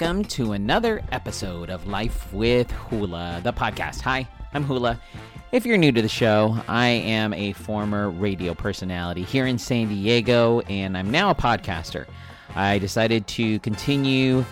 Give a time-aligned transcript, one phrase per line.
[0.00, 4.00] welcome to another episode of Life with Hula, the podcast.
[4.00, 4.98] Hi, I'm Hula.
[5.52, 9.88] If you're new to the show, I am a former radio personality here in San
[9.88, 12.06] Diego, and I'm now a podcaster.
[12.54, 14.42] I decided to continue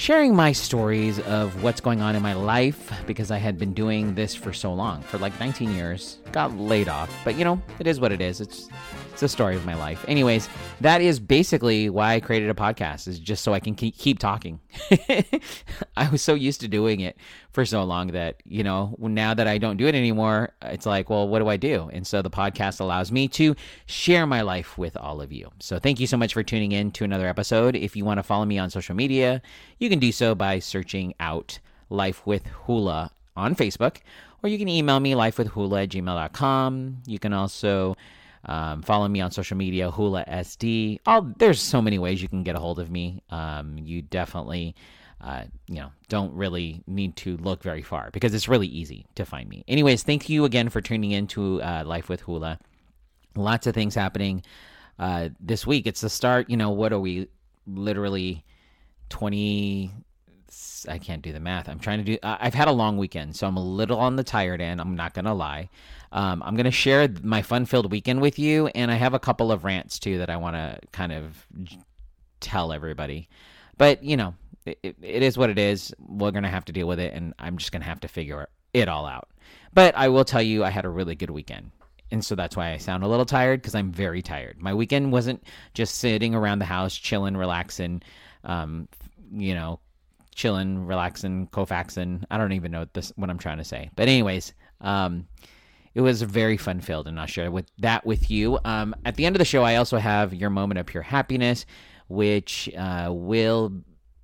[0.00, 4.14] sharing my stories of what's going on in my life because I had been doing
[4.14, 6.20] this for so long, for like 19 years.
[6.32, 8.40] Got laid off, but you know, it is what it is.
[8.40, 8.70] It's
[9.20, 10.02] it's the story of my life.
[10.08, 10.48] Anyways,
[10.80, 14.60] that is basically why I created a podcast is just so I can keep talking.
[15.98, 17.18] I was so used to doing it
[17.52, 21.10] for so long that, you know, now that I don't do it anymore, it's like,
[21.10, 21.90] well, what do I do?
[21.92, 25.50] And so the podcast allows me to share my life with all of you.
[25.58, 27.76] So thank you so much for tuning in to another episode.
[27.76, 29.42] If you want to follow me on social media,
[29.78, 31.58] you can do so by searching out
[31.90, 33.98] Life with Hula on Facebook,
[34.42, 37.02] or you can email me lifewithhula at gmail.com.
[37.06, 37.96] You can also
[38.44, 41.00] um, follow me on social media, Hula SD.
[41.06, 43.22] All there's so many ways you can get a hold of me.
[43.30, 44.74] Um, you definitely,
[45.20, 49.24] uh, you know, don't really need to look very far because it's really easy to
[49.24, 49.64] find me.
[49.68, 52.58] Anyways, thank you again for tuning in to uh, Life with Hula.
[53.36, 54.42] Lots of things happening
[54.98, 55.86] uh, this week.
[55.86, 56.48] It's the start.
[56.48, 57.28] You know, what are we?
[57.66, 58.44] Literally,
[59.10, 59.92] twenty.
[60.88, 61.68] I can't do the math.
[61.68, 62.18] I'm trying to do.
[62.22, 64.80] I've had a long weekend, so I'm a little on the tired end.
[64.80, 65.68] I'm not gonna lie.
[66.10, 69.52] Um, I'm to share my fun filled weekend with you, and I have a couple
[69.52, 71.46] of rants too that I want to kind of
[72.40, 73.28] tell everybody.
[73.78, 74.34] But, you know,
[74.66, 75.94] it, it is what it is.
[75.98, 78.88] We're to have to deal with it, and I'm just to have to figure it
[78.88, 79.28] all out.
[79.72, 81.70] But I will tell you, I had a really good weekend.
[82.10, 84.60] And so that's why I sound a little tired because I'm very tired.
[84.60, 85.44] My weekend wasn't
[85.74, 88.02] just sitting around the house, chilling, relaxing,
[88.42, 88.88] um,
[89.32, 89.80] you know,
[90.34, 92.24] chilling, relaxing, Kofaxing.
[92.30, 93.90] I don't even know what, this, what I'm trying to say.
[93.96, 95.26] But, anyways, um,
[95.94, 98.58] it was a very fun filled, and I'll share with that with you.
[98.64, 101.66] Um, at the end of the show, I also have your moment of pure happiness,
[102.08, 103.72] which uh, will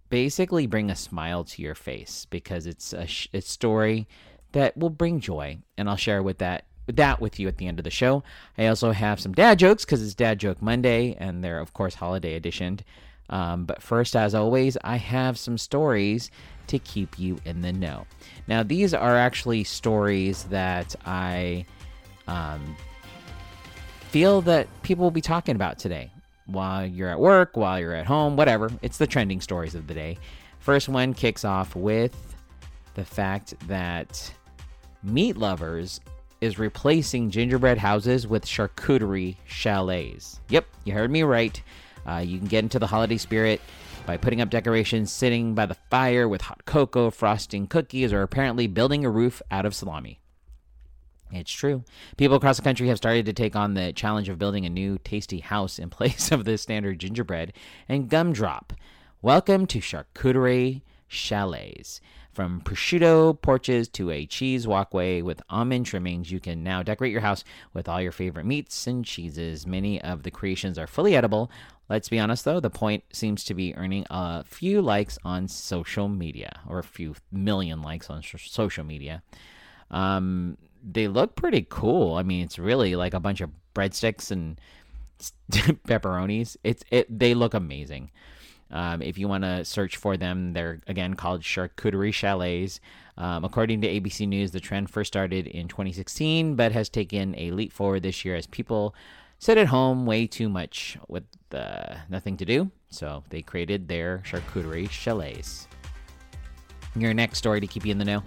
[0.08, 4.06] basically bring a smile to your face because it's a, sh- a story
[4.52, 7.80] that will bring joy, and I'll share with that that with you at the end
[7.80, 8.22] of the show.
[8.56, 11.96] I also have some dad jokes because it's Dad Joke Monday, and they're of course
[11.96, 12.84] holiday editioned.
[13.28, 16.30] Um, but first, as always, I have some stories
[16.68, 18.06] to keep you in the know.
[18.46, 21.64] Now, these are actually stories that I
[22.26, 22.76] um,
[24.10, 26.10] feel that people will be talking about today
[26.46, 28.70] while you're at work, while you're at home, whatever.
[28.82, 30.18] It's the trending stories of the day.
[30.58, 32.34] First one kicks off with
[32.94, 34.32] the fact that
[35.02, 36.00] meat lovers
[36.40, 40.40] is replacing gingerbread houses with charcuterie chalets.
[40.48, 41.62] Yep, you heard me right.
[42.06, 43.60] Uh, you can get into the holiday spirit
[44.06, 48.66] by putting up decorations, sitting by the fire with hot cocoa, frosting cookies, or apparently
[48.66, 50.20] building a roof out of salami.
[51.32, 51.82] It's true.
[52.16, 54.98] People across the country have started to take on the challenge of building a new
[54.98, 57.52] tasty house in place of the standard gingerbread
[57.88, 58.72] and gumdrop.
[59.22, 62.00] Welcome to charcuterie chalets.
[62.32, 67.22] From prosciutto porches to a cheese walkway with almond trimmings, you can now decorate your
[67.22, 67.42] house
[67.72, 69.66] with all your favorite meats and cheeses.
[69.66, 71.50] Many of the creations are fully edible.
[71.88, 76.08] Let's be honest though, the point seems to be earning a few likes on social
[76.08, 79.22] media, or a few million likes on social media.
[79.90, 82.14] Um, they look pretty cool.
[82.14, 84.60] I mean, it's really like a bunch of breadsticks and
[85.50, 86.56] pepperonis.
[86.64, 87.06] It's it.
[87.18, 88.10] They look amazing.
[88.70, 92.80] Um, if you want to search for them, they're again called charcuterie chalets.
[93.16, 97.52] Um, according to ABC News, the trend first started in 2016, but has taken a
[97.52, 98.94] leap forward this year as people
[99.38, 102.70] sit at home way too much with uh, nothing to do.
[102.90, 105.68] So they created their charcuterie chalets.
[106.94, 108.22] Your next story to keep you in the know.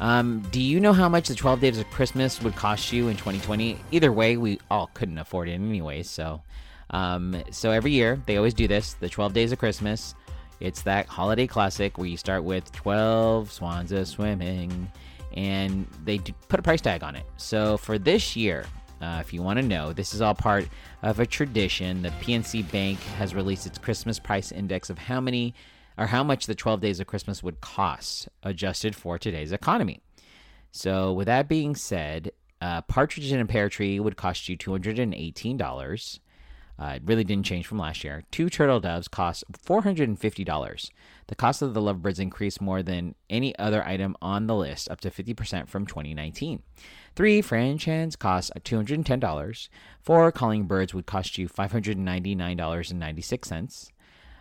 [0.00, 3.16] Um, do you know how much the 12 days of Christmas would cost you in
[3.16, 3.78] 2020?
[3.90, 6.02] Either way, we all couldn't afford it anyway.
[6.02, 6.42] So
[6.92, 10.14] um, so every year they always do this, the 12 days of Christmas.
[10.60, 14.90] It's that holiday classic where you start with 12 swans a swimming,
[15.34, 17.24] and they put a price tag on it.
[17.36, 18.66] So for this year,
[19.02, 20.68] uh, if you want to know, this is all part
[21.02, 22.02] of a tradition.
[22.02, 25.54] The PNC Bank has released its Christmas price index of how many
[25.98, 30.00] or how much the 12 days of Christmas would cost, adjusted for today's economy.
[30.70, 36.20] So, with that being said, uh, partridge in a pear tree would cost you $218.
[36.78, 38.22] Uh, it really didn't change from last year.
[38.30, 40.90] Two turtle doves cost $450.
[41.26, 45.00] The cost of the lovebirds increased more than any other item on the list, up
[45.00, 46.62] to 50% from 2019.
[47.14, 49.68] Three French hens cost $210.
[50.00, 53.90] Four calling birds would cost you $599.96.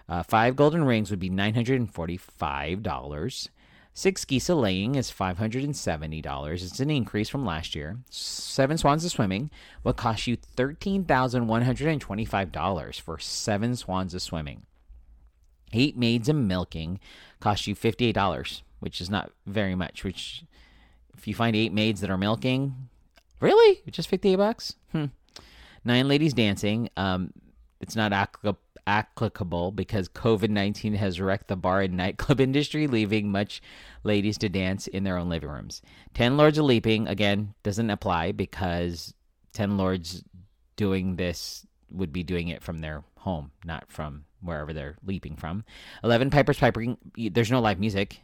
[0.08, 3.50] Uh, five golden rings would be $945.
[3.94, 6.54] Six geese a laying is $570.
[6.54, 7.98] It's an increase from last year.
[8.10, 9.52] Seven swans a swimming
[9.84, 14.62] will cost you $13,125 for seven swans a swimming.
[15.74, 17.02] Eight maids a milking
[17.42, 20.46] cost you $58, which is not very much, which
[21.18, 22.90] if you find eight maids that are milking,
[23.40, 23.82] really?
[23.90, 24.76] Just 58 bucks?
[24.92, 25.06] Hmm.
[25.84, 26.90] Nine ladies dancing.
[26.96, 27.34] Um,
[27.80, 28.14] it's not
[28.88, 33.62] applicable because COVID 19 has wrecked the bar and nightclub industry, leaving much
[34.04, 35.82] ladies to dance in their own living rooms.
[36.14, 39.14] 10 lords of leaping, again, doesn't apply because
[39.54, 40.24] 10 lords
[40.76, 45.64] doing this would be doing it from their home, not from wherever they're leaping from.
[46.04, 46.98] 11 pipers piping.
[47.16, 48.22] There's no live music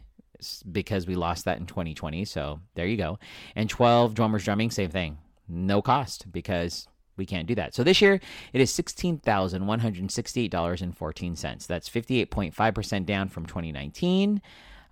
[0.70, 2.24] because we lost that in 2020.
[2.24, 3.18] So there you go.
[3.54, 5.18] And 12 drummers drumming, same thing.
[5.48, 6.86] No cost because
[7.16, 7.74] we can't do that.
[7.74, 8.20] So this year
[8.52, 11.66] it is $16,168.14.
[11.66, 14.40] That's 58.5% down from 2019.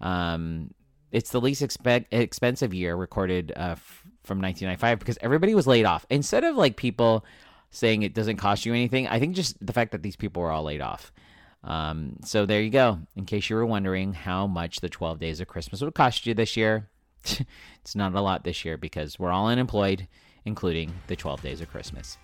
[0.00, 0.74] Um,
[1.12, 5.86] it's the least expe- expensive year recorded uh, f- from 1995 because everybody was laid
[5.86, 6.04] off.
[6.10, 7.24] Instead of like people
[7.70, 10.50] saying it doesn't cost you anything, I think just the fact that these people were
[10.50, 11.12] all laid off.
[11.66, 13.00] Um, so there you go.
[13.16, 16.32] In case you were wondering how much the 12 days of Christmas would cost you
[16.32, 16.88] this year,
[17.24, 20.06] it's not a lot this year because we're all unemployed
[20.46, 22.16] including the 12 days of Christmas.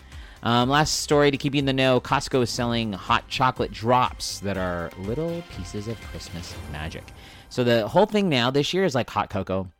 [0.43, 4.41] Um, last story to keep you in the know Costco is selling hot chocolate drops
[4.41, 7.05] that are little pieces of Christmas magic.
[7.51, 9.71] So the whole thing now this year is like hot cocoa.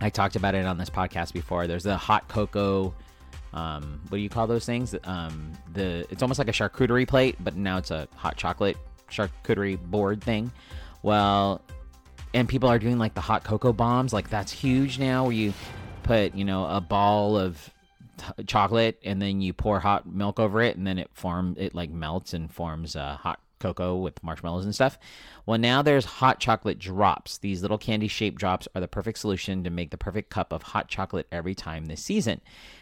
[0.00, 1.66] I talked about it on this podcast before.
[1.66, 2.94] There's the hot cocoa.
[3.56, 4.94] Um, what do you call those things?
[5.04, 8.76] Um, the it's almost like a charcuterie plate, but now it's a hot chocolate
[9.10, 10.52] charcuterie board thing.
[11.02, 11.62] Well,
[12.34, 14.12] and people are doing like the hot cocoa bombs.
[14.12, 15.54] Like that's huge now, where you
[16.02, 17.70] put you know a ball of
[18.18, 21.74] t- chocolate and then you pour hot milk over it and then it form it
[21.74, 24.98] like melts and forms a hot cocoa with marshmallows and stuff.
[25.46, 27.38] Well, now there's hot chocolate drops.
[27.38, 30.62] These little candy shaped drops are the perfect solution to make the perfect cup of
[30.62, 32.40] hot chocolate every time this season.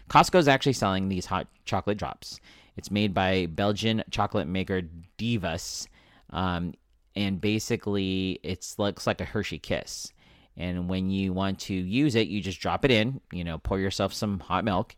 [0.08, 2.40] Costco is actually selling these hot chocolate drops.
[2.76, 4.82] It's made by Belgian chocolate maker
[5.18, 5.86] Divas.
[6.30, 6.74] Um,
[7.16, 10.12] and basically, it looks like a Hershey Kiss.
[10.56, 13.78] And when you want to use it, you just drop it in, you know, pour
[13.78, 14.94] yourself some hot milk,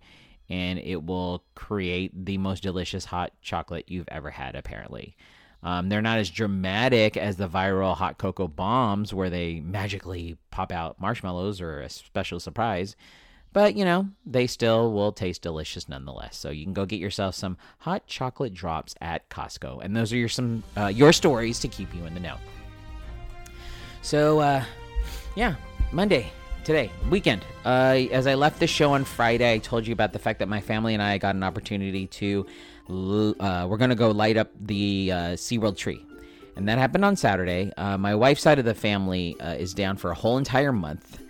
[0.49, 5.17] and it will create the most delicious hot chocolate you've ever had, apparently.
[5.67, 10.71] Um, they're not as dramatic as the viral hot cocoa bombs where they magically pop
[10.71, 12.95] out marshmallows or a special surprise.
[13.53, 16.37] But, you know, they still will taste delicious nonetheless.
[16.37, 19.85] So you can go get yourself some hot chocolate drops at Costco.
[19.85, 22.37] And those are your some uh, your stories to keep you in the know.
[24.03, 24.63] So, uh,
[25.35, 25.57] yeah,
[25.91, 26.31] Monday,
[26.67, 27.45] today, weekend.
[27.65, 30.49] Uh, as I left the show on Friday, I told you about the fact that
[30.49, 32.45] my family and I got an opportunity to,
[32.89, 36.05] uh, we're going to go light up the uh, SeaWorld tree.
[36.57, 37.73] And that happened on Saturday.
[37.77, 41.21] Uh, my wife's side of the family uh, is down for a whole entire month.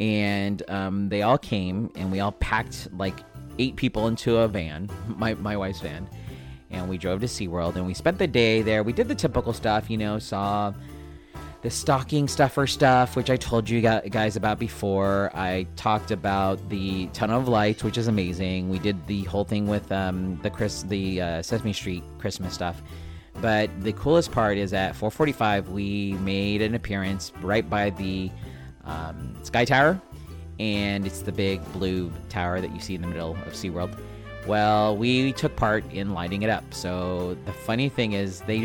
[0.00, 3.20] And um, they all came and we all packed like
[3.58, 6.06] eight people into a van, my, my wife's van.
[6.70, 8.82] And we drove to SeaWorld and we spent the day there.
[8.82, 10.74] We did the typical stuff, you know, saw
[11.64, 15.30] the stocking stuffer stuff, which I told you guys about before.
[15.32, 18.68] I talked about the Tunnel of Lights, which is amazing.
[18.68, 22.82] We did the whole thing with um, the Chris, the uh, Sesame Street Christmas stuff.
[23.40, 28.30] But the coolest part is at 4:45 we made an appearance right by the
[28.84, 29.98] um, Sky Tower,
[30.60, 33.98] and it's the big blue tower that you see in the middle of SeaWorld.
[34.46, 36.74] Well, we took part in lighting it up.
[36.74, 38.58] So the funny thing is, they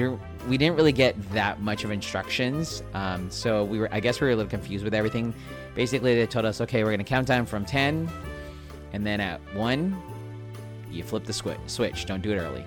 [0.49, 2.81] we didn't really get that much of instructions.
[2.95, 5.33] Um, so we were, I guess, we were a little confused with everything.
[5.75, 8.09] Basically, they told us, okay, we're gonna count down from ten,
[8.91, 9.95] and then at one,
[10.91, 12.07] you flip the swi- switch.
[12.07, 12.65] Don't do it early.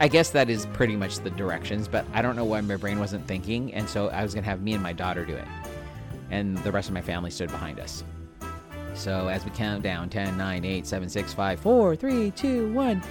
[0.00, 2.98] I guess that is pretty much the directions, but I don't know why my brain
[2.98, 5.46] wasn't thinking, and so I was gonna have me and my daughter do it,
[6.30, 8.04] and the rest of my family stood behind us.
[8.94, 13.02] So as we count down 10, 9, 8, 7, 6, 5, 4, 3, 2, 1,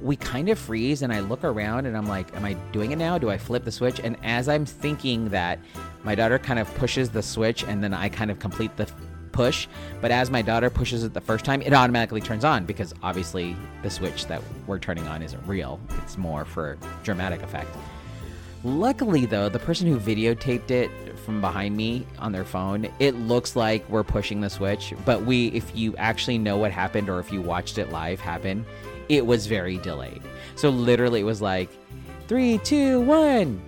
[0.00, 2.96] we kind of freeze and I look around and I'm like, am I doing it
[2.96, 3.18] now?
[3.18, 4.00] Do I flip the switch?
[4.00, 5.58] And as I'm thinking that,
[6.02, 8.90] my daughter kind of pushes the switch and then I kind of complete the
[9.32, 9.66] push.
[10.00, 13.56] But as my daughter pushes it the first time, it automatically turns on because obviously
[13.82, 15.80] the switch that we're turning on isn't real.
[16.02, 17.68] It's more for dramatic effect.
[18.62, 23.56] Luckily, though, the person who videotaped it from behind me on their phone, it looks
[23.56, 24.94] like we're pushing the switch.
[25.04, 28.64] But we, if you actually know what happened or if you watched it live happen,
[29.08, 30.22] it was very delayed.
[30.56, 31.68] So literally, it was like
[32.28, 33.60] three, two, one,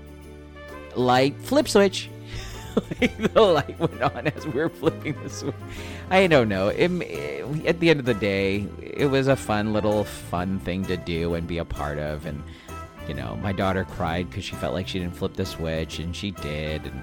[0.95, 2.11] light, flip switch.
[3.00, 5.55] the light went on as we were flipping the switch.
[6.11, 6.69] I don't know.
[6.69, 10.85] It, it, at the end of the day, it was a fun little fun thing
[10.87, 12.43] to do and be a part of, and
[13.09, 16.14] you know, my daughter cried because she felt like she didn't flip the switch, and
[16.14, 16.85] she did.
[16.85, 17.02] And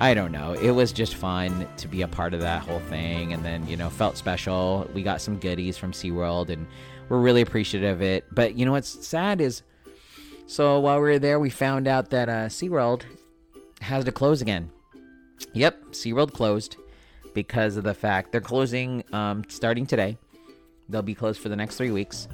[0.00, 0.52] I don't know.
[0.52, 3.32] It was just fun to be a part of that whole thing.
[3.32, 4.88] And then, you know, felt special.
[4.94, 6.66] We got some goodies from SeaWorld, and
[7.10, 8.24] we're really appreciative of it.
[8.32, 9.62] But, you know, what's sad is
[10.50, 13.02] So while we were there, we found out that uh, SeaWorld
[13.80, 14.68] has to close again.
[15.52, 16.76] Yep, SeaWorld closed
[17.34, 20.18] because of the fact they're closing um, starting today.
[20.88, 22.26] They'll be closed for the next three weeks.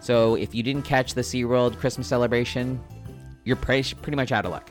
[0.00, 2.78] So if you didn't catch the SeaWorld Christmas celebration,
[3.44, 4.70] you're pretty, pretty much out of luck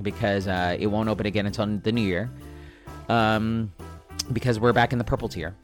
[0.00, 2.30] because uh, it won't open again until the new year.
[3.08, 3.72] Um,
[4.32, 5.56] because we're back in the purple tier,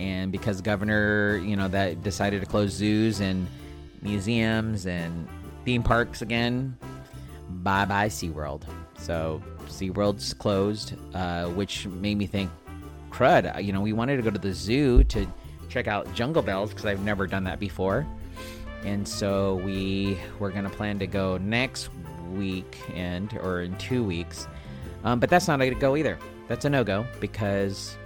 [0.00, 3.46] and because governor, you know, that decided to close zoos and
[4.00, 5.28] museums and
[5.64, 6.76] theme parks again.
[7.48, 8.62] Bye bye SeaWorld.
[8.98, 12.50] So SeaWorld's closed, uh, which made me think,
[13.10, 15.26] crud, uh, you know, we wanted to go to the zoo to
[15.68, 18.06] check out Jungle Bells because I've never done that before.
[18.84, 21.90] And so we were going to plan to go next
[22.32, 24.48] weekend or in two weeks.
[25.04, 26.18] Um, but that's not a go either.
[26.48, 27.96] That's a no go because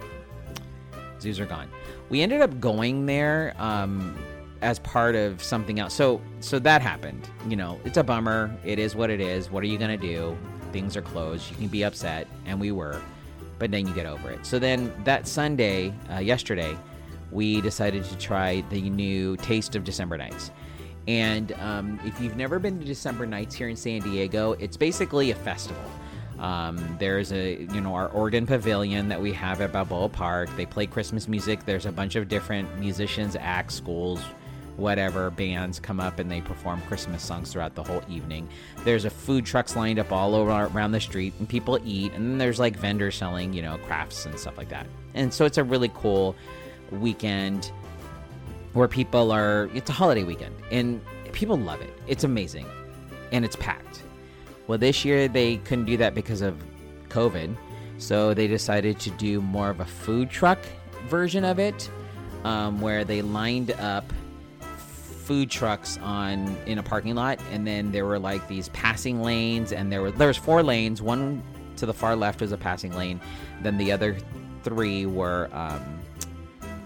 [1.25, 1.69] zoos are gone.
[2.09, 4.15] We ended up going there um,
[4.61, 5.93] as part of something else.
[5.93, 7.27] So so that happened.
[7.49, 8.55] You know, it's a bummer.
[8.63, 9.49] It is what it is.
[9.49, 10.37] What are you gonna do?
[10.71, 11.49] Things are closed.
[11.51, 13.01] You can be upset, and we were,
[13.59, 14.45] but then you get over it.
[14.45, 16.77] So then that Sunday, uh, yesterday,
[17.31, 20.51] we decided to try the new Taste of December Nights.
[21.07, 25.31] And um, if you've never been to December Nights here in San Diego, it's basically
[25.31, 25.83] a festival.
[26.39, 30.49] Um, there's a you know our organ Pavilion that we have at Balboa Park.
[30.57, 31.65] They play Christmas music.
[31.65, 34.19] There's a bunch of different musicians, acts, schools,
[34.77, 38.49] whatever bands come up and they perform Christmas songs throughout the whole evening.
[38.83, 42.11] There's a food trucks lined up all over around the street and people eat.
[42.13, 44.87] And then there's like vendors selling you know crafts and stuff like that.
[45.13, 46.35] And so it's a really cool
[46.91, 47.71] weekend
[48.73, 49.69] where people are.
[49.73, 51.01] It's a holiday weekend and
[51.31, 51.93] people love it.
[52.07, 52.65] It's amazing,
[53.31, 54.03] and it's packed.
[54.67, 56.61] Well, this year they couldn't do that because of
[57.09, 57.55] COVID,
[57.97, 60.59] so they decided to do more of a food truck
[61.07, 61.89] version of it,
[62.43, 64.11] um, where they lined up
[65.25, 69.71] food trucks on in a parking lot, and then there were like these passing lanes,
[69.71, 71.01] and there were there was four lanes.
[71.01, 71.41] One
[71.77, 73.19] to the far left was a passing lane,
[73.61, 74.17] then the other
[74.63, 75.99] three were um,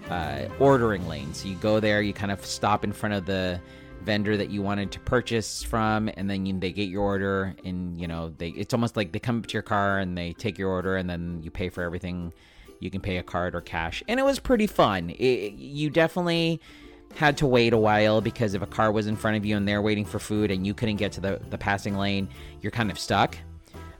[0.09, 1.45] uh, ordering lanes.
[1.45, 3.59] You go there, you kind of stop in front of the
[4.03, 7.99] vendor that you wanted to purchase from and then you, they get your order and
[7.99, 10.57] you know they it's almost like they come up to your car and they take
[10.57, 12.33] your order and then you pay for everything.
[12.79, 14.01] You can pay a card or cash.
[14.07, 15.09] And it was pretty fun.
[15.09, 16.61] It, you definitely
[17.15, 19.67] had to wait a while because if a car was in front of you and
[19.67, 22.29] they're waiting for food and you couldn't get to the, the passing lane
[22.61, 23.37] you're kind of stuck.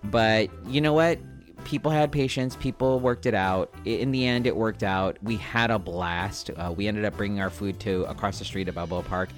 [0.06, 1.20] But you know what?
[1.66, 2.56] People had patience.
[2.56, 3.74] People worked it out.
[3.84, 5.18] In the end it worked out.
[5.22, 6.52] We had a blast.
[6.56, 9.30] Uh, we ended up bringing our food to across the street at balboa park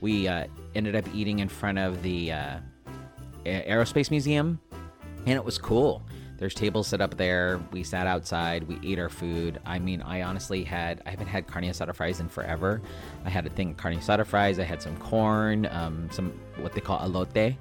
[0.00, 2.58] we uh, ended up eating in front of the uh,
[3.44, 4.60] aerospace museum,
[5.26, 6.02] and it was cool.
[6.38, 7.60] There's tables set up there.
[7.70, 8.62] We sat outside.
[8.66, 9.60] We ate our food.
[9.66, 12.80] I mean, I honestly had I haven't had carne asada fries in forever.
[13.26, 14.58] I had a thing carne asada fries.
[14.58, 17.56] I had some corn, um, some what they call elote,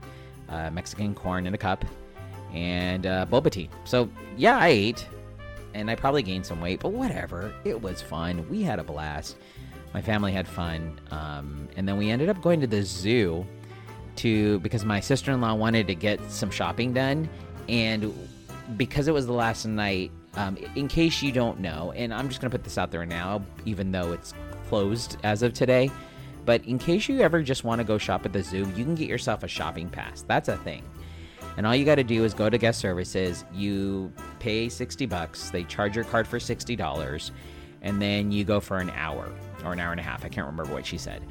[0.48, 1.84] uh, Mexican corn in a cup,
[2.54, 3.70] and uh, boba tea.
[3.84, 5.06] So yeah, I ate,
[5.74, 7.54] and I probably gained some weight, but whatever.
[7.66, 8.48] It was fun.
[8.48, 9.36] We had a blast
[9.94, 13.46] my family had fun, um, and then we ended up going to the zoo
[14.18, 17.30] to because my sister in law wanted to get some shopping done,
[17.68, 18.14] and
[18.78, 20.12] because it was the last night.
[20.36, 23.42] Um, in case you don't know, and I'm just gonna put this out there now,
[23.66, 24.34] even though it's
[24.70, 25.90] closed as of today.
[26.46, 28.96] But in case you ever just want to go shop at the zoo, you can
[28.96, 30.24] get yourself a shopping pass.
[30.28, 30.84] That's a thing.
[31.58, 33.44] And all you got to do is go to guest services.
[33.54, 35.50] You pay 60 bucks.
[35.50, 37.32] They charge your card for $60
[37.82, 39.32] and then you go for an hour
[39.64, 40.26] or an hour and a half.
[40.26, 41.22] I can't remember what she said.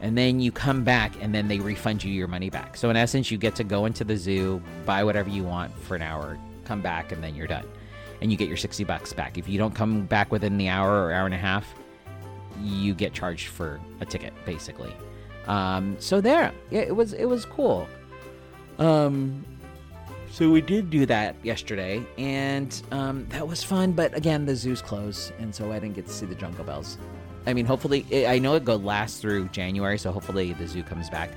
[0.00, 2.76] And then you come back and then they refund you your money back.
[2.76, 5.96] So in essence, you get to go into the zoo, buy whatever you want for
[5.96, 7.66] an hour, come back, and then you're done.
[8.20, 9.38] And you get your 60 bucks back.
[9.38, 11.66] If you don't come back within the hour or hour and a half,
[12.62, 14.94] you get charged for a ticket, basically.
[15.46, 17.88] Um, so there, it was it was cool.
[18.78, 19.44] Um,
[20.30, 23.92] so we did do that yesterday, and um, that was fun.
[23.92, 26.98] But again, the zoo's closed, and so I didn't get to see the Jungle Bells.
[27.46, 31.08] I mean, hopefully, I know it go last through January, so hopefully the zoo comes
[31.08, 31.30] back.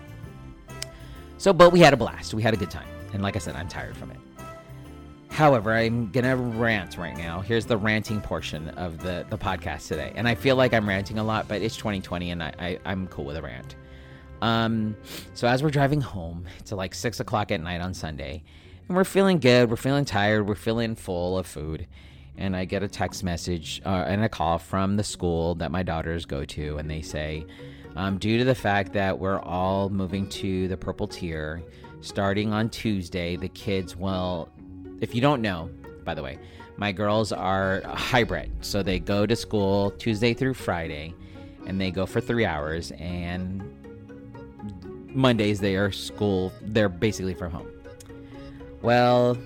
[1.37, 2.33] So, but we had a blast.
[2.33, 4.17] We had a good time, and like I said, I'm tired from it.
[5.29, 7.39] However, I'm gonna rant right now.
[7.39, 11.17] Here's the ranting portion of the the podcast today, and I feel like I'm ranting
[11.19, 13.75] a lot, but it's 2020, and I, I I'm cool with a rant.
[14.41, 14.95] Um,
[15.33, 18.43] so as we're driving home, it's like six o'clock at night on Sunday,
[18.87, 19.69] and we're feeling good.
[19.69, 20.47] We're feeling tired.
[20.47, 21.87] We're feeling full of food.
[22.37, 25.83] And I get a text message uh, and a call from the school that my
[25.83, 27.45] daughters go to, and they say,
[27.95, 31.61] um, due to the fact that we're all moving to the purple tier,
[31.99, 34.49] starting on Tuesday, the kids will.
[35.01, 35.69] If you don't know,
[36.03, 36.37] by the way,
[36.77, 41.13] my girls are hybrid, so they go to school Tuesday through Friday,
[41.67, 43.61] and they go for three hours, and
[45.13, 46.53] Mondays they are school.
[46.61, 47.67] They're basically from home.
[48.81, 49.37] Well,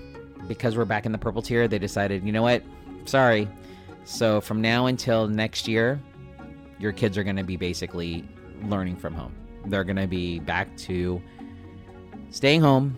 [0.46, 2.62] because we're back in the purple tier, they decided, you know what?
[3.04, 3.48] Sorry.
[4.04, 6.00] So from now until next year,
[6.78, 8.24] your kids are going to be basically
[8.64, 9.34] learning from home.
[9.66, 11.20] They're going to be back to
[12.30, 12.96] staying home,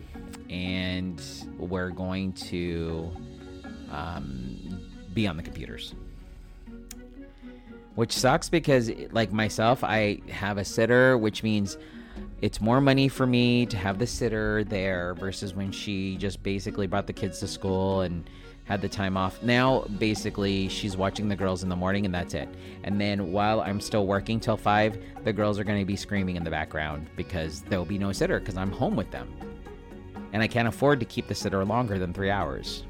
[0.50, 1.22] and
[1.58, 3.10] we're going to
[3.90, 4.80] um,
[5.14, 5.94] be on the computers.
[7.94, 11.78] Which sucks because, like myself, I have a sitter, which means
[12.40, 16.86] it's more money for me to have the sitter there versus when she just basically
[16.86, 18.28] brought the kids to school and
[18.64, 19.42] had the time off.
[19.42, 22.48] Now, basically, she's watching the girls in the morning and that's it.
[22.84, 26.36] And then while I'm still working till 5, the girls are going to be screaming
[26.36, 29.34] in the background because there'll be no sitter because I'm home with them.
[30.32, 32.84] And I can't afford to keep the sitter longer than three hours.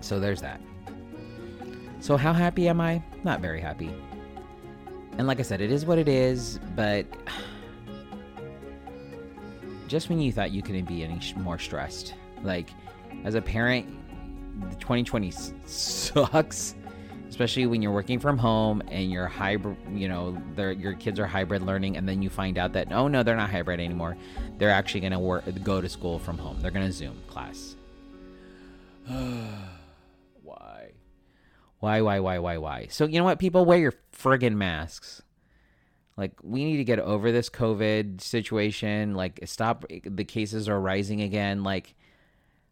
[0.00, 0.60] So there's that.
[2.00, 3.02] So, how happy am I?
[3.22, 3.90] Not very happy.
[5.16, 7.06] And like I said, it is what it is, but
[9.88, 12.14] just when you thought you couldn't be any more stressed.
[12.42, 12.70] Like,
[13.24, 13.86] as a parent,
[14.80, 15.32] 2020
[15.66, 16.74] sucks,
[17.28, 21.62] especially when you're working from home and you're hybrid, you know, your kids are hybrid
[21.62, 24.16] learning, and then you find out that, oh no, they're not hybrid anymore.
[24.58, 26.60] They're actually to work, go to school from home.
[26.60, 27.76] They're to Zoom class.
[29.06, 30.92] why?
[31.80, 32.86] Why, why, why, why, why?
[32.90, 33.64] So, you know what, people?
[33.64, 35.22] Wear your friggin' masks.
[36.16, 39.14] Like, we need to get over this COVID situation.
[39.14, 39.84] Like, stop.
[40.04, 41.64] The cases are rising again.
[41.64, 41.94] Like,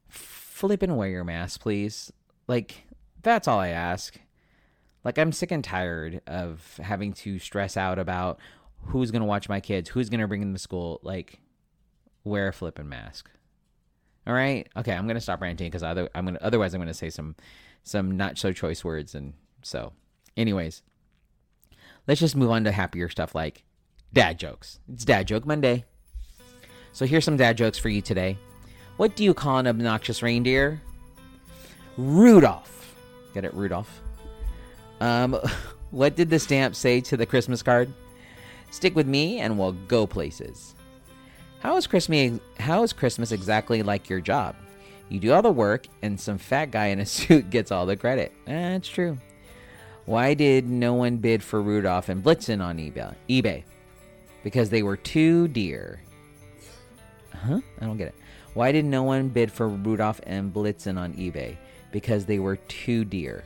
[0.09, 2.13] flip and wear your mask, please.
[2.47, 2.87] Like,
[3.23, 4.19] that's all I ask.
[5.05, 8.39] Like, I'm sick and tired of having to stress out about
[8.87, 11.01] who's going to watch my kids, who's going to bring them to school.
[11.03, 11.41] Like,
[12.25, 13.29] wear a flipping mask.
[14.27, 14.69] All right.
[14.77, 17.35] Okay, I'm gonna stop ranting because other I'm gonna otherwise I'm gonna say some
[17.83, 19.93] some not so choice words and so.
[20.37, 20.83] Anyways,
[22.07, 23.65] let's just move on to happier stuff like
[24.13, 24.79] dad jokes.
[24.93, 25.85] It's Dad Joke Monday.
[26.93, 28.37] So here's some dad jokes for you today.
[28.97, 30.81] What do you call an obnoxious reindeer?
[31.97, 32.95] Rudolph.
[33.35, 34.03] Get it, Rudolph.
[35.01, 35.39] Um,
[35.91, 37.93] what did the stamp say to the Christmas card?
[38.71, 40.75] Stick with me and we'll go places.
[41.61, 44.57] How is Christmas how is Christmas exactly like your job?
[45.09, 47.97] You do all the work and some fat guy in a suit gets all the
[47.97, 48.33] credit.
[48.47, 49.19] That's eh, true.
[50.05, 53.15] Why did no one bid for Rudolph and Blitzen on eBay?
[53.29, 53.65] eBay?
[54.43, 56.01] Because they were too dear.
[57.35, 57.61] Huh?
[57.81, 58.15] I don't get it.
[58.55, 61.57] Why did no one bid for Rudolph and Blitzen on eBay?
[61.93, 63.45] Because they were too dear.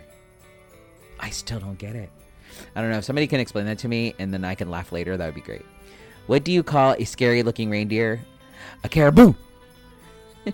[1.20, 2.10] I still don't get it.
[2.74, 2.98] I don't know.
[2.98, 5.34] If somebody can explain that to me and then I can laugh later, that would
[5.34, 5.64] be great.
[6.26, 8.20] What do you call a scary looking reindeer?
[8.82, 9.34] A caribou.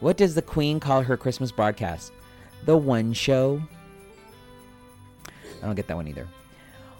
[0.00, 2.12] what does the Queen call her Christmas broadcast?
[2.64, 3.62] The One Show.
[5.64, 6.28] I don't get that one either.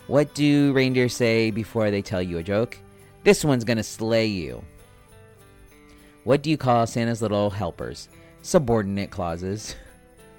[0.06, 2.78] What do reindeer say before they tell you a joke?
[3.22, 4.64] This one's gonna slay you.
[6.24, 8.08] What do you call Santa's little helpers?
[8.40, 9.76] Subordinate clauses.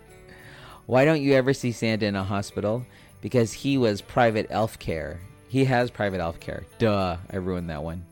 [0.88, 2.84] Why don't you ever see Santa in a hospital?
[3.22, 5.20] Because he was private elf care.
[5.48, 6.66] He has private elf care.
[6.80, 8.08] Duh, I ruined that one.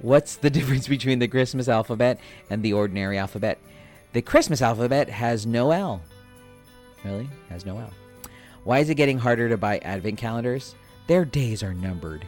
[0.00, 2.18] What's the difference between the Christmas alphabet
[2.50, 3.60] and the ordinary alphabet?
[4.14, 6.02] The Christmas alphabet has no L.
[7.04, 7.30] Really?
[7.50, 7.92] Has no L.
[8.64, 10.74] Why is it getting harder to buy advent calendars?
[11.08, 12.26] Their days are numbered.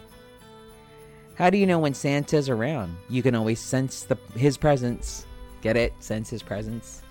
[1.36, 2.96] How do you know when Santa's around?
[3.08, 5.26] You can always sense the, his presence.
[5.62, 5.92] Get it?
[6.00, 7.02] Sense his presence.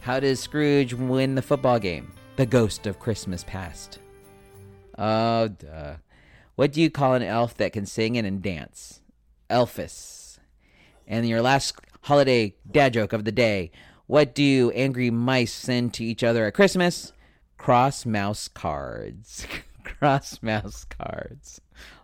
[0.00, 2.12] How does Scrooge win the football game?
[2.36, 3.98] The ghost of Christmas past.
[4.98, 5.96] Oh, duh.
[6.54, 9.00] What do you call an elf that can sing and dance?
[9.50, 10.38] Elphus.
[11.06, 13.70] And your last holiday dad joke of the day.
[14.06, 17.12] What do angry mice send to each other at Christmas?
[17.58, 19.46] Cross mouse cards.
[19.84, 21.60] Cross mouse cards.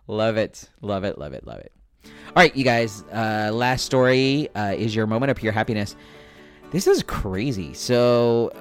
[0.07, 0.69] Love it.
[0.81, 1.17] Love it.
[1.17, 1.45] Love it.
[1.45, 1.71] Love it.
[2.05, 3.03] All right, you guys.
[3.13, 5.95] Uh, last story uh, is your moment of pure happiness.
[6.71, 7.73] This is crazy.
[7.73, 8.51] So,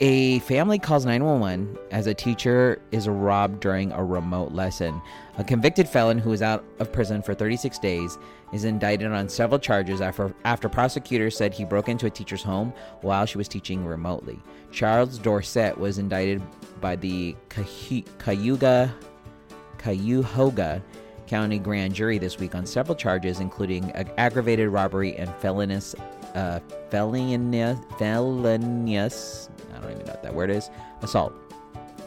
[0.00, 5.00] a family calls 911 as a teacher is robbed during a remote lesson.
[5.38, 8.16] A convicted felon who is out of prison for 36 days
[8.52, 12.72] is indicted on several charges after, after prosecutors said he broke into a teacher's home
[13.00, 14.40] while she was teaching remotely.
[14.70, 16.42] Charles Dorset was indicted
[16.80, 18.94] by the Cayuga,
[19.78, 20.82] Cuyahoga
[21.26, 25.94] County Grand Jury this week on several charges, including aggravated robbery and felonious,
[26.38, 27.78] uh, felonious,
[29.74, 30.70] I don't even know what that word is,
[31.02, 31.32] assault.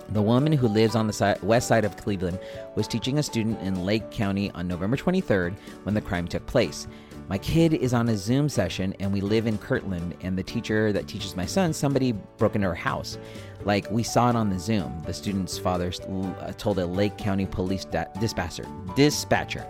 [0.09, 2.39] The woman who lives on the side, west side of Cleveland
[2.75, 6.87] was teaching a student in Lake County on November 23rd when the crime took place.
[7.29, 10.91] My kid is on a Zoom session and we live in Kirtland, and the teacher
[10.91, 13.17] that teaches my son, somebody broke into her house.
[13.63, 15.01] Like we saw it on the Zoom.
[15.05, 17.85] The student's father uh, told a Lake County police
[18.19, 18.65] dispatcher.
[18.95, 19.65] Dispatcher.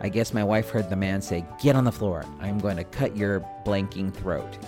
[0.00, 2.24] I guess my wife heard the man say, Get on the floor.
[2.40, 4.58] I'm going to cut your blanking throat.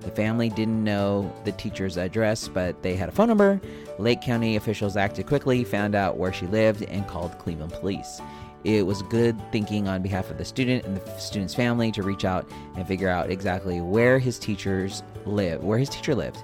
[0.00, 3.60] The family didn't know the teacher's address, but they had a phone number.
[3.98, 8.20] Lake County officials acted quickly, found out where she lived, and called Cleveland police.
[8.64, 12.24] It was good thinking on behalf of the student and the student's family to reach
[12.24, 16.42] out and figure out exactly where his teachers live, where his teacher lived,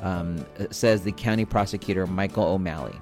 [0.00, 2.94] um, says the county prosecutor Michael O'Malley.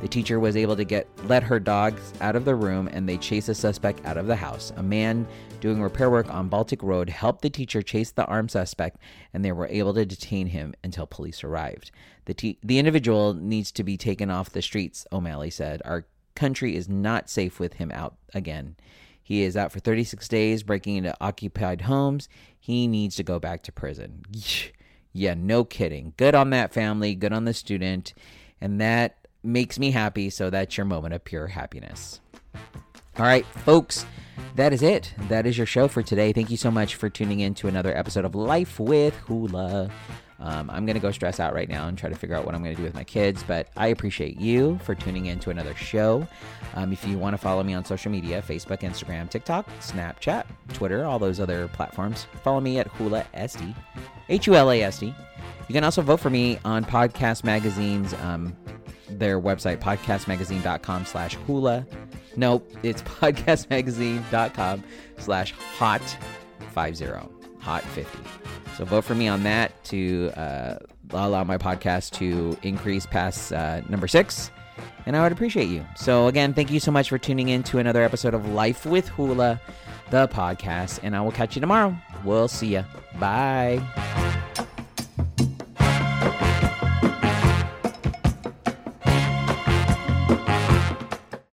[0.00, 3.16] The teacher was able to get let her dogs out of the room and they
[3.16, 4.72] chased the suspect out of the house.
[4.76, 5.26] A man
[5.60, 8.98] doing repair work on Baltic Road helped the teacher chase the armed suspect
[9.32, 11.90] and they were able to detain him until police arrived.
[12.26, 15.80] The te- the individual needs to be taken off the streets, O'Malley said.
[15.84, 18.76] Our country is not safe with him out again.
[19.22, 22.28] He is out for 36 days breaking into occupied homes.
[22.60, 24.22] He needs to go back to prison.
[25.16, 26.12] Yeah, no kidding.
[26.16, 28.14] Good on that family, good on the student.
[28.60, 30.30] And that makes me happy.
[30.30, 32.20] So that's your moment of pure happiness.
[33.16, 34.06] All right, folks,
[34.56, 35.14] that is it.
[35.28, 36.32] That is your show for today.
[36.32, 39.90] Thank you so much for tuning in to another episode of Life with Hula.
[40.40, 42.54] Um, I'm going to go stress out right now and try to figure out what
[42.54, 45.50] I'm going to do with my kids, but I appreciate you for tuning in to
[45.50, 46.26] another show.
[46.74, 51.04] Um, if you want to follow me on social media Facebook, Instagram, TikTok, Snapchat, Twitter,
[51.04, 53.74] all those other platforms, follow me at Hula SD,
[54.28, 55.14] H U L A S D.
[55.68, 58.54] You can also vote for me on Podcast Magazine's um,
[59.08, 61.86] their website, podcastmagazine.com slash hula.
[62.36, 64.84] Nope, it's podcastmagazine.com
[65.18, 66.02] slash hot
[66.74, 67.16] 50,
[67.60, 68.18] hot 50.
[68.76, 70.78] So vote for me on that to uh,
[71.10, 74.50] allow my podcast to increase past uh, number six.
[75.06, 75.84] And I would appreciate you.
[75.96, 79.06] So, again, thank you so much for tuning in to another episode of Life with
[79.08, 79.60] Hula,
[80.10, 81.00] the podcast.
[81.02, 81.94] And I will catch you tomorrow.
[82.24, 82.84] We'll see ya.
[83.18, 83.82] Bye.